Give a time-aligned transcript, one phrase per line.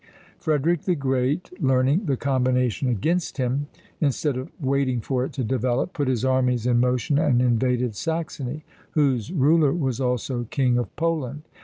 [0.39, 3.67] Frederick the Great, learning the combination against him,
[3.99, 8.63] instead of waiting for it to develop, put his armies in motion and invaded Saxony,
[8.93, 11.43] whose ruler was also King of Poland.